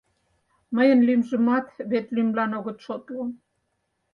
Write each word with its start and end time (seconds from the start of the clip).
Мыйын 0.75 0.99
лӱмжымат 1.07 1.67
вет 1.91 2.05
лӱмлан 2.15 2.51
огыт 2.59 2.77
шотло. 2.85 3.21